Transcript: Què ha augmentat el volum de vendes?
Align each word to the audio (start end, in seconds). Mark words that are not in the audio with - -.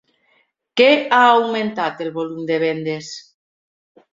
Què 0.81 0.87
ha 1.17 1.19
augmentat 1.33 2.01
el 2.07 2.11
volum 2.17 2.51
de 2.53 2.59
vendes? 2.65 3.11